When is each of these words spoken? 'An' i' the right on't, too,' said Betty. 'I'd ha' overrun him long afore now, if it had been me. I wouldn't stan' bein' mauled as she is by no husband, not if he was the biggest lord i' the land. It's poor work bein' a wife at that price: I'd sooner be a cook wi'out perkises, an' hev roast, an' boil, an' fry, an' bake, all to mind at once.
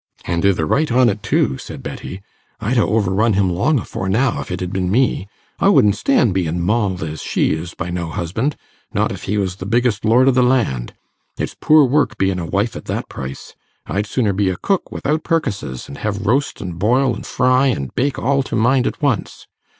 'An' 0.25 0.43
i' 0.43 0.51
the 0.51 0.65
right 0.65 0.91
on't, 0.91 1.21
too,' 1.21 1.59
said 1.59 1.83
Betty. 1.83 2.23
'I'd 2.59 2.75
ha' 2.77 2.87
overrun 2.87 3.33
him 3.33 3.51
long 3.53 3.77
afore 3.77 4.09
now, 4.09 4.41
if 4.41 4.49
it 4.49 4.59
had 4.59 4.73
been 4.73 4.89
me. 4.89 5.27
I 5.59 5.69
wouldn't 5.69 5.95
stan' 5.95 6.31
bein' 6.31 6.59
mauled 6.59 7.03
as 7.03 7.21
she 7.21 7.51
is 7.53 7.75
by 7.75 7.91
no 7.91 8.09
husband, 8.09 8.55
not 8.91 9.11
if 9.11 9.25
he 9.25 9.37
was 9.37 9.57
the 9.57 9.67
biggest 9.67 10.03
lord 10.03 10.27
i' 10.27 10.31
the 10.31 10.41
land. 10.41 10.95
It's 11.37 11.53
poor 11.61 11.85
work 11.85 12.17
bein' 12.17 12.39
a 12.39 12.47
wife 12.47 12.75
at 12.75 12.85
that 12.85 13.09
price: 13.09 13.53
I'd 13.85 14.07
sooner 14.07 14.33
be 14.33 14.49
a 14.49 14.57
cook 14.57 14.91
wi'out 14.91 15.23
perkises, 15.23 15.87
an' 15.87 15.97
hev 15.97 16.25
roast, 16.25 16.63
an' 16.63 16.71
boil, 16.79 17.15
an' 17.15 17.21
fry, 17.21 17.67
an' 17.67 17.91
bake, 17.93 18.17
all 18.17 18.41
to 18.41 18.55
mind 18.55 18.87
at 18.87 19.03
once. 19.03 19.45